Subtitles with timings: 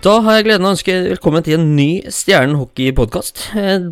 [0.00, 3.42] Da har jeg gleden av å ønske velkommen til en ny Stjernen hockey-podkast.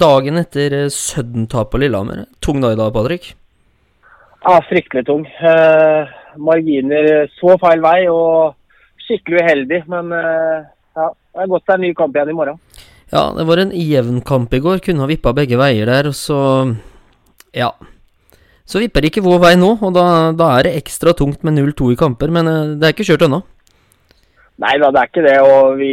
[0.00, 2.22] Dagen etter Sudden-tapet på Lillehammer.
[2.40, 3.26] Tung dag i dag, Patrick?
[4.40, 5.26] Ja, fryktelig tung.
[5.28, 8.56] Eh, marginer så feil vei og
[9.04, 9.82] skikkelig uheldig.
[9.92, 10.64] Men eh,
[10.96, 12.56] ja, det er godt det er en ny kamp igjen i morgen.
[13.12, 14.80] Ja, det var en jevn kamp i går.
[14.88, 16.40] Kunne ha vippa begge veier der, og så
[17.52, 17.74] Ja.
[18.64, 21.92] Så vipper ikke vår vei nå, og da, da er det ekstra tungt med 0-2
[21.92, 22.32] i kamper.
[22.32, 23.44] Men eh, det er ikke kjørt ennå.
[24.62, 25.36] Nei da, det er ikke det.
[25.46, 25.92] Og vi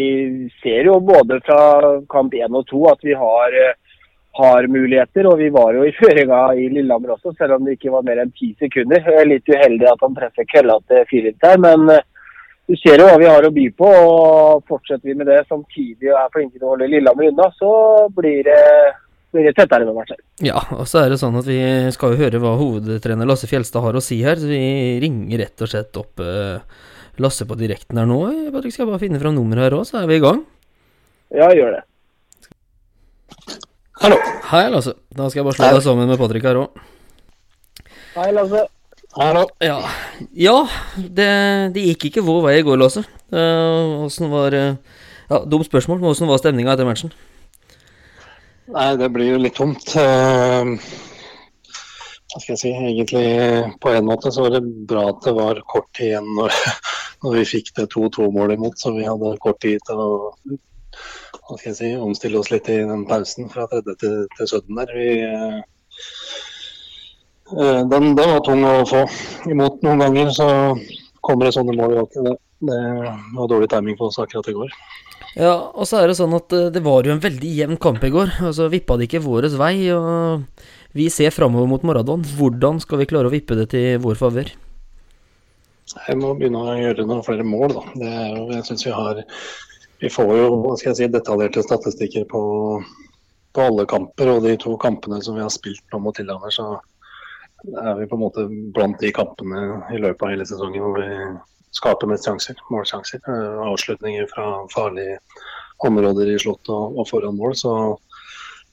[0.64, 1.60] ser jo både fra
[2.12, 3.78] kamp 1 og 2 at vi har, eh,
[4.42, 5.30] har muligheter.
[5.30, 8.24] Og vi var jo i føringa i Lillehammer også, selv om det ikke var mer
[8.24, 9.06] enn ti sekunder.
[9.06, 12.04] Er litt uheldig at han treffer kølla til Filip der, men eh,
[12.66, 13.90] du ser jo hva vi har å by på.
[13.94, 17.72] og Fortsetter vi med det samtidig og er flinke til å holde Lillehammer unna, så
[18.18, 18.64] blir det,
[19.54, 20.18] tettere noen matcher.
[20.42, 21.60] Ja, og så er det sånn at vi
[21.94, 25.62] skal jo høre hva hovedtrener Lasse Fjelstad har å si her, så vi ringer rett
[25.62, 26.64] og slett opp eh,
[27.22, 28.20] Lasse på direkten her nå.
[28.52, 30.44] Patrick, skal jeg bare finne fram nummeret her òg, så er vi i gang.
[31.36, 31.84] Ja, gjør det.
[34.02, 34.18] Hallo.
[34.52, 34.98] Hei, Lasse.
[35.16, 36.82] Da skal jeg bare slå deg sammen med Patrick her òg.
[38.18, 38.66] Hei, Lasse.
[39.16, 39.46] Hallo.
[39.64, 39.78] Ja,
[40.36, 40.58] ja
[40.98, 41.30] det,
[41.72, 43.06] det, gikk ikke vår vei i går, Lasse.
[43.32, 45.00] Åssen uh, var uh,
[45.30, 47.14] Ja, dumt spørsmål, men åssen var stemninga etter matchen?
[48.76, 49.88] Nei, det blir jo litt tomt.
[49.96, 50.76] Uh,
[52.36, 53.28] hva skal jeg si, egentlig
[53.80, 56.52] på en måte så var det bra at det var kort tid igjen når,
[57.24, 58.76] når vi fikk det 2-2-målet imot.
[58.76, 60.10] Så vi hadde kort tid til å
[61.46, 64.82] hva skal jeg si, omstille oss litt i den pausen fra tredje til, til 17
[64.82, 64.92] der.
[65.00, 65.58] Vi, eh,
[67.94, 69.06] den, den, var tung å få
[69.48, 70.36] imot noen ganger.
[70.36, 70.48] Så
[71.24, 72.22] kommer det sånne mål i åket.
[72.28, 72.36] Det,
[72.68, 72.80] det
[73.38, 74.76] var dårlig timing på oss akkurat i går.
[75.40, 78.04] Ja, og så er det sånn at eh, det var jo en veldig jevn kamp
[78.04, 78.42] i går.
[78.50, 79.76] Altså Vippa det ikke våres vei.
[79.96, 80.44] og
[80.96, 82.24] vi ser framover mot morgendagen.
[82.38, 84.52] Hvordan skal vi klare å vippe det til vår favør?
[85.94, 87.84] Jeg må begynne å gjøre noen flere mål, da.
[88.00, 88.12] Det
[88.56, 89.24] jeg synes vi har
[90.02, 92.42] Vi får jo hva skal jeg si, detaljerte statistikker på,
[93.56, 94.32] på alle kamper.
[94.34, 96.66] Og de to kampene som vi har spilt nå mot Lillehammer, så
[97.66, 99.62] er vi på en måte blant de kampene
[99.96, 101.08] i løpet av hele sesongen hvor vi
[101.76, 103.24] skaper mest sjanser, målsjanser.
[103.24, 105.20] Eh, avslutninger fra farlige
[105.88, 107.56] områder i slott og, og foran mål.
[107.60, 107.74] Så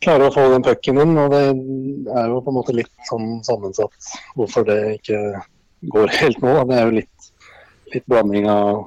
[0.03, 1.15] klarer å få den pucken inn.
[1.19, 5.21] Og det er jo på en måte litt sånn sammensatt hvorfor det ikke
[5.95, 6.57] går helt nå.
[6.71, 7.31] Det er jo litt,
[7.95, 8.87] litt blanding av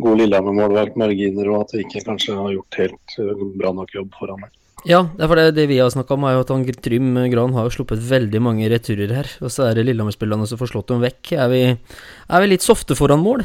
[0.00, 4.14] gode Lillehammer-målverk, marginer, og at vi ikke kanskje har gjort helt eh, bra nok jobb
[4.18, 4.52] foran meg.
[4.88, 7.12] Ja, det er for det, det vi har snakka om, er jo at han, Trym
[7.30, 9.28] Gran har jo sluppet veldig mange returer her.
[9.44, 11.34] Og så er det Lillehammer-spillerne som får slått dem vekk.
[11.36, 13.44] Er vi, er vi, litt softe foran mål?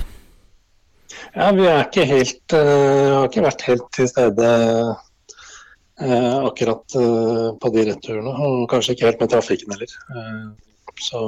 [1.35, 4.47] Ja, vi er ikke helt uh, har ikke vært helt til stede
[6.01, 8.33] Eh, akkurat eh, på de returene.
[8.45, 9.95] Og kanskje ikke helt med trafikken heller.
[10.13, 11.21] Eh, så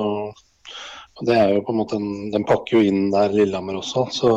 [1.26, 4.06] det er jo på en måte en, Den pakker jo inn der Lillehammer også.
[4.14, 4.30] Så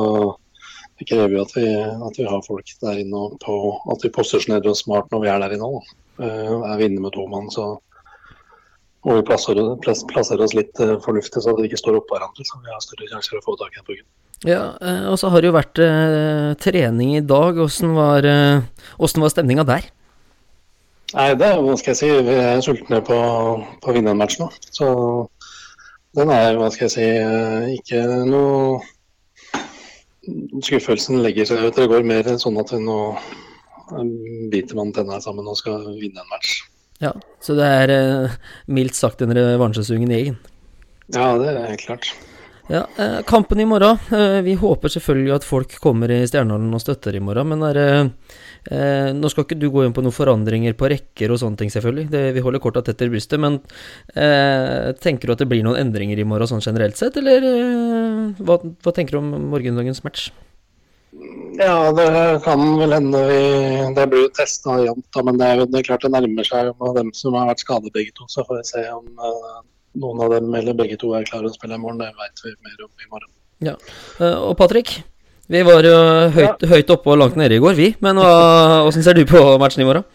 [0.98, 3.58] det krever jo at vi, at vi har folk der inne og på,
[3.92, 5.94] at vi posisjonerer oss smart når vi er der inne òg.
[6.22, 7.76] Er vi inne med to mann, så
[9.02, 12.44] må vi plassere, plassere oss litt fornuftig så det ikke står oppå hverandre.
[12.46, 14.06] Så vi har større sjanser å få tak i en pucken.
[14.46, 14.60] Ja,
[15.10, 17.58] og så har det jo vært eh, trening i dag.
[17.62, 18.62] Åssen var, eh,
[18.98, 19.90] var stemninga der?
[21.12, 22.10] Nei, det er hva skal jeg si.
[22.24, 23.18] Vi er sultne på,
[23.82, 24.48] på å vinne en match nå.
[24.72, 24.88] Så
[26.16, 28.80] den er, hva skal jeg si, eh, ikke noe
[30.62, 31.74] Skuffelsen legger seg ut.
[31.74, 32.98] Det går mer sånn at nå
[34.52, 36.60] biter man tenna sammen og skal vinne en match.
[37.02, 37.10] Ja,
[37.42, 38.36] Så det er eh,
[38.70, 40.36] mildt sagt en revansjesugen egen?
[41.10, 42.12] Ja, det er helt klart.
[42.70, 43.98] Ja, eh, Kampen i morgen.
[44.12, 47.48] Eh, vi håper selvfølgelig at folk kommer i Stjernehallen og støtter i morgen.
[47.50, 47.78] Men er,
[48.70, 51.72] eh, nå skal ikke du gå inn på noen forandringer på rekker og sånne ting,
[51.74, 52.10] selvfølgelig.
[52.10, 53.40] Det, vi holder korta tett til brystet.
[53.42, 53.58] Men
[54.14, 58.38] eh, tenker du at det blir noen endringer i morgen sånn generelt sett, eller eh,
[58.38, 60.30] hva, hva, tenker du om morgendagens match?
[61.58, 62.06] Ja, det
[62.46, 63.40] kan vel hende vi
[63.92, 66.96] Det blir jo testa jevnt, men det er det er klart det nærmer seg med
[66.96, 68.30] dem som har vært skadet begge to.
[68.30, 69.10] Så får vi se om
[70.00, 72.00] noen av dem eller begge to er klare å spille i morgen.
[72.02, 73.32] Det vet vi mer om i morgen.
[73.62, 73.78] Ja,
[74.20, 74.94] uh, Og Patrick,
[75.52, 75.96] vi var jo
[76.34, 76.70] høyt, ja.
[76.74, 77.92] høyt oppe og langt nede i går, vi.
[78.04, 80.06] Men åssen ser du på matchen i morgen?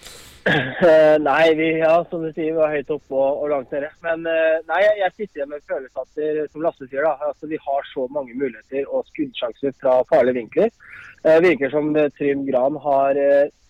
[0.47, 3.89] Uh, nei, vi, ja, som du sier, vi var høyt oppe og, og langt nede.
[4.05, 7.59] Men uh, nei, jeg, jeg sitter igjen med følelser som Lasse sier, da, altså, vi
[7.63, 10.71] har så mange muligheter og skuddsjanser fra farlige vinkler.
[11.25, 13.19] Uh, virker som Trym Gran har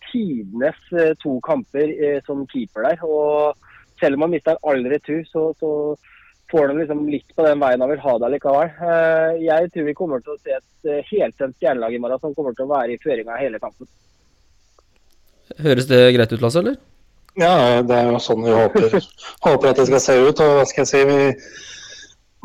[0.08, 0.78] tidenes
[1.20, 1.90] to kamper
[2.24, 3.02] som keeper der.
[3.04, 3.58] og
[4.00, 5.72] selv om han mister all retur, så, så
[6.52, 8.74] får de liksom litt på den veien han vil ha det likevel.
[8.90, 12.36] Eh, jeg tror vi kommer til å se et eh, helsendt stjernelag i morgen som
[12.38, 13.90] kommer til å være i føringa hele kampen.
[15.64, 16.78] Høres det greit ut, Lasse, eller?
[17.38, 18.96] Ja, det er jo sånn vi håper,
[19.46, 20.44] håper at det skal se ut.
[20.44, 21.20] Og hva skal jeg si, vi,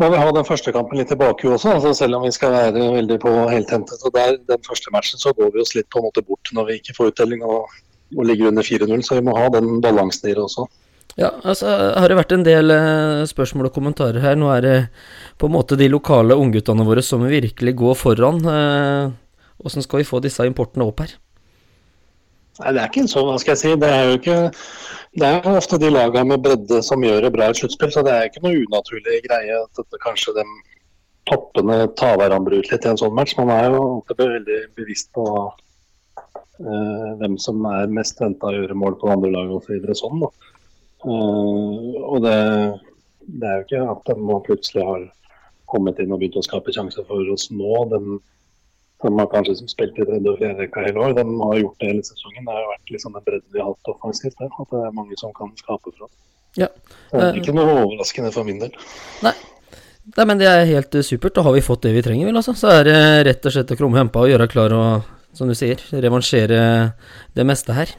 [0.02, 2.90] må vi ha den første kampen litt tilbake også, altså selv om vi skal være
[2.99, 4.02] veldig på heltentet.
[4.02, 6.69] Og der, Den første matchen så går vi oss litt på en måte bort når
[6.70, 7.70] vi ikke får uttelling og,
[8.19, 9.06] og ligger under 4-0.
[9.06, 10.66] Så vi må ha den balansen i det også.
[11.20, 14.38] Ja, altså har det vært en del eh, spørsmål og kommentarer her.
[14.38, 14.76] Nå er det
[15.41, 18.41] på en måte de lokale ungguttene våre som virkelig går foran.
[19.61, 21.12] Åssen eh, skal vi få disse importene opp her?
[22.61, 23.75] Nei, Det er ikke så, hva skal jeg si.
[23.81, 24.38] Det er jo ikke
[25.20, 28.12] det er ofte de lagene med bredde som gjør det bra i sluttspill, så det
[28.17, 30.44] er ikke noe unaturlig greie at dette, kanskje de
[31.29, 33.35] toppene tar hverandre ut litt i en sånn match.
[33.37, 38.79] Man er jo alltid veldig bevisst på uh, hvem som er mest venta å gjøre
[38.81, 39.93] mål på det andre lag osv.
[40.00, 40.25] sånn.
[40.25, 40.32] Da.
[41.02, 42.37] Uh, og det,
[43.26, 45.06] det, er jo ikke at de plutselig har
[45.72, 47.72] kommet inn og begynt å skape sjanser for oss nå.
[47.93, 48.19] Den,
[49.02, 51.14] som har kanskje spilt i tredje og fjerde rekka hele år.
[51.19, 52.44] De har gjort det hele sesongen.
[52.46, 54.52] Det har jo vært liksom en bredde vi har hatt offensivt der.
[54.62, 56.12] At det er mange som kan skape oss.
[56.60, 56.69] Ja.
[57.10, 58.76] Det er ikke noe overraskende for min del.
[59.25, 59.34] Nei.
[60.02, 61.34] Nei, men det er helt uh, supert.
[61.34, 62.54] Da har vi fått det vi trenger, vel, altså.
[62.58, 65.54] Så er det rett og slett å krumme hempa og gjøre klar og, som du
[65.58, 66.62] sier, revansjere
[67.34, 67.94] det meste her.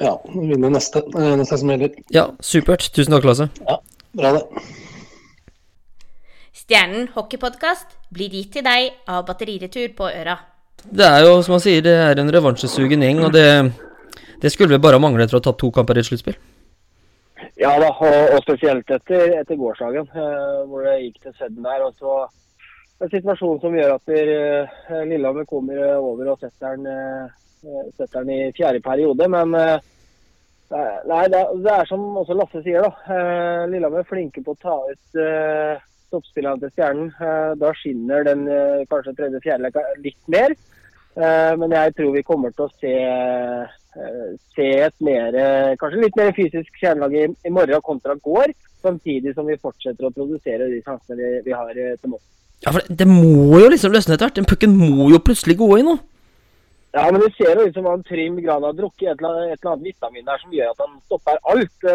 [0.00, 1.02] Ja, vinne neste.
[1.14, 1.92] Neste som gjelder.
[2.14, 2.88] Ja, supert.
[2.94, 3.48] Tusen takk, Lasse.
[3.62, 3.78] Ja,
[4.18, 4.42] bra det.
[6.54, 10.38] Stjernen hockeypodkast blir gitt til deg av Batteriretur på Øra.
[10.84, 13.46] Det er jo, som man sier, det er en revansjesugen gjeng, og det,
[14.42, 16.36] det skulle vel bare mangle etter å ha tatt to kamper i et sluttspill?
[17.60, 21.84] Ja da, og, og spesielt etter, etter gårsdagen, eh, hvor det gikk til sudden der.
[21.86, 22.24] og så
[23.02, 26.86] en situasjon som gjør at uh, Lillehammer kommer over og setter den,
[27.96, 29.28] setter den i fjerde periode.
[29.30, 29.78] Men uh,
[31.08, 32.92] nei, det, er som også Lasse sier, da.
[33.08, 35.82] Uh, Lillehammer er flinke på å ta ut
[36.14, 37.10] toppspillerne til Stjernen.
[37.18, 39.72] Eh, da skinner den eh, kanskje tredje-fjerde
[40.04, 40.54] litt mer.
[41.14, 42.94] Eh, men jeg tror vi kommer til å se,
[44.56, 45.38] se et mer,
[45.80, 48.54] kanskje litt mer fysisk kjernelag i, i morgen kontra går.
[48.84, 52.20] Samtidig som vi fortsetter å produsere de sjansene vi, vi har til mål.
[52.64, 54.40] Ja, for det, det må jo liksom løsne etter hvert.
[54.40, 55.96] Den pucken må jo plutselig gå inn nå.
[56.94, 59.60] Ja, men du ser jo liksom han Trym Gran har drukket et eller annet, et
[59.60, 61.88] eller annet vitamin der som gjør at han stopper alt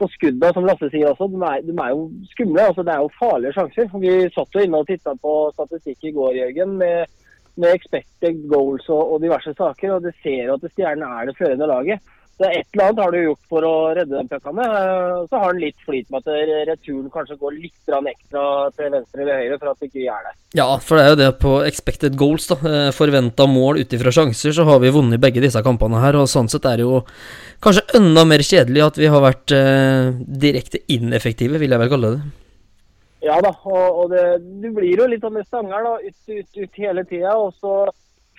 [0.00, 2.62] på skudda, som Lasse sier også, de er, de er jo skumle.
[2.70, 3.90] altså Det er jo farlige sjanser.
[4.04, 7.12] Vi satt jo inne og titta på statistikk i går, Jørgen, med,
[7.60, 9.92] med expected goals og, og, diverse saker.
[9.96, 12.16] og Det ser jo at Stjernen er det førende laget.
[12.40, 14.64] Så et eller annet har du gjort for å redde den puckene.
[14.64, 18.44] Eh, så har han litt flyt med at returen kanskje går litt ekstra
[18.78, 20.32] til venstre eller høyre for at det ikke er det.
[20.56, 22.56] Ja, for det er jo det på expected goals, da.
[22.64, 26.16] Eh, Forventa mål ut ifra sjanser, så har vi vunnet begge disse kampene her.
[26.16, 27.02] Og sånn sett er det jo
[27.60, 30.16] kanskje enda mer kjedelig at vi har vært eh,
[30.48, 32.28] direkte ineffektive, vil jeg vel kalle det.
[33.28, 34.24] Ja da, og, og det,
[34.64, 37.36] du blir jo litt sånn stanger da, ut, ut, ut hele tida.
[37.36, 37.82] Og så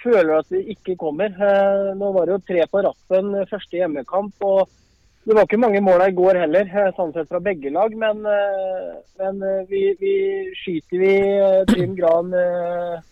[0.03, 1.31] føler at vi ikke kommer.
[1.31, 4.45] Eh, nå var det jo tre på rappen eh, første hjemmekamp.
[4.45, 4.69] og
[5.25, 7.95] Det var ikke mange måla i går heller, eh, sånn sett fra begge lag.
[7.97, 8.23] Men,
[9.21, 10.15] men vi, vi,
[10.57, 11.15] skyter vi
[11.71, 12.33] Trym Gran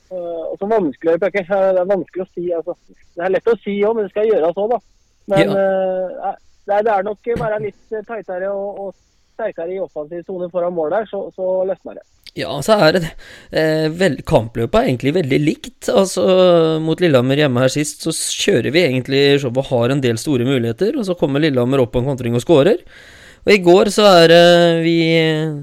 [0.10, 0.70] og så.
[0.70, 2.48] Det er vanskelig å si.
[2.56, 2.78] Altså.
[3.16, 4.82] Det er lett å si òg, men det skal gjøres òg, da.
[5.30, 6.32] Men ja.
[6.66, 8.96] det, er nok bare litt tightere og, og
[9.40, 12.08] sterkere i offensiv sone foran mål der, så, så løsner det.
[12.38, 13.04] Ja, så er det
[13.58, 15.90] eh, Kampløpet er egentlig veldig likt.
[15.90, 16.26] Altså,
[16.84, 20.94] Mot Lillehammer hjemme her sist, så kjører vi egentlig showet har en del store muligheter,
[21.00, 22.84] og så kommer Lillehammer opp på en kontring og skårer.
[23.48, 24.98] Og i går så er eh, Vi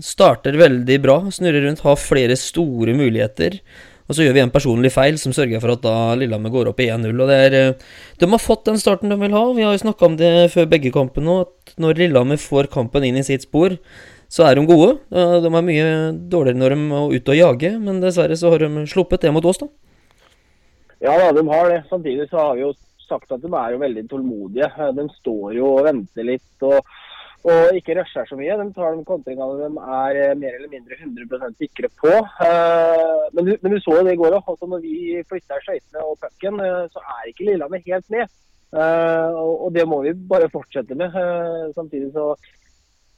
[0.04, 3.60] starter veldig bra, snurrer rundt, har flere store muligheter.
[4.06, 6.82] Og så gjør vi en personlig feil som sørger for at da Lillehammer går opp
[6.82, 7.10] i 1-0.
[7.10, 7.86] Og det er eh,
[8.20, 9.44] De har fått den starten de vil ha.
[9.56, 13.18] Vi har jo snakka om det før begge kampene, at når Lillehammer får kampen inn
[13.18, 13.74] i sitt spor,
[14.32, 14.96] så er de gode.
[15.10, 15.90] De er mye
[16.30, 19.46] dårligere når de er ute og jager, men dessverre så har de sluppet det mot
[19.46, 19.70] oss, da.
[21.04, 21.82] Ja da, de har det.
[21.90, 22.72] Samtidig så har vi jo
[23.06, 24.70] sagt at de er jo veldig tålmodige.
[24.96, 26.64] De står jo og venter litt.
[26.66, 26.80] og
[27.44, 28.56] og ikke rusher så mye.
[28.58, 32.12] De tar de kontringene de er eh, mer eller mindre 100% sikre på.
[32.46, 34.50] Eh, men du, men du så det i går òg.
[34.52, 38.36] Altså når vi flytter skøytene og pucken, eh, så er ikke Lillehammer helt med.
[38.76, 41.14] Og det må vi bare fortsette med.
[41.76, 42.26] Samtidig så,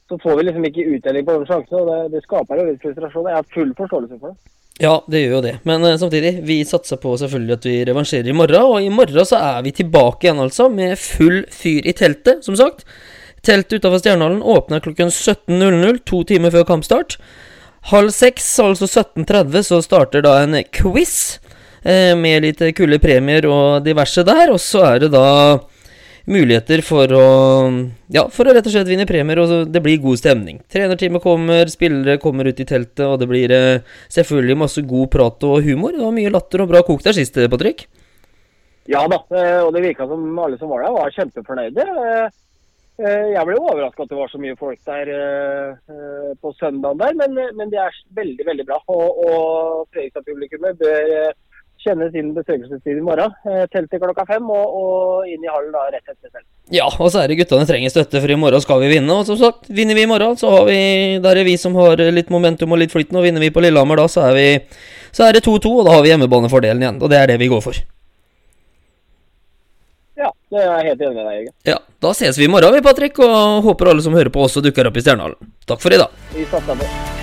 [0.07, 1.81] så får vi liksom ikke utdeling på de sjansene.
[1.81, 3.27] og det, det skaper jo litt frustrasjon.
[3.27, 4.55] Jeg har full forståelse for det.
[4.79, 5.57] Ja, det gjør jo det.
[5.67, 8.61] Men uh, samtidig, vi satser på selvfølgelig at vi revansjerer i morgen.
[8.63, 12.55] Og i morgen så er vi tilbake igjen, altså, med full fyr i teltet, som
[12.55, 12.85] sagt.
[13.45, 17.17] Teltet utafor Stjernehallen åpner klokken 17.00, to timer før kampstart.
[17.89, 21.39] Halv seks, altså 17.30, så starter da en quiz
[21.83, 24.51] eh, med litt kule premier og diverse der.
[24.51, 25.27] Og så er det da
[26.29, 27.29] muligheter for å
[28.11, 30.59] Ja, for å rett og slett vinne premier, og det blir god stemning.
[30.71, 35.47] Trenerteamet kommer, spillere kommer ut i teltet, og det blir eh, selvfølgelig masse god prat
[35.47, 35.95] og humor.
[35.95, 37.87] Det var mye latter og bra kok der sist, Patrick.
[38.89, 41.87] Ja da, eh, og det virka som alle som var der, var kjempefornøyde.
[42.99, 46.99] Eh, Jeg ble overraska at det var så mye folk der eh, eh, på søndagen
[46.99, 48.79] der, men, men det er veldig veldig bra.
[48.91, 51.13] Og, og Fredrikstad-publikummet bør
[51.79, 53.31] kjenne sin besøkelsestid i morgen.
[53.71, 56.43] Telt til klokka fem og, og inn i hallen da rett etter selv.
[56.75, 59.15] Ja, og så er det guttene trenger støtte, for i morgen skal vi vinne.
[59.15, 60.81] Og som sagt, vinner vi i morgen, så har vi
[61.23, 64.03] Der er vi som har litt momentum og litt flyten, og vinner vi på Lillehammer
[64.03, 64.49] da, så er vi
[65.15, 66.99] Så er det 2-2, og da har vi hjemmebanefordelen igjen.
[66.99, 67.79] Og det er det vi går for.
[70.49, 71.53] Det er jeg helt enig med deg, Jørgen.
[71.69, 74.65] Ja, da ses vi i morgen, vi, Patrick, og håper alle som hører på, også
[74.65, 75.53] dukker opp i Stjernehallen.
[75.69, 76.19] Takk for i dag.
[76.33, 77.18] Vi satser på.